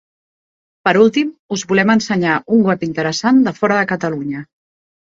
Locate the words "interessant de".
2.91-3.57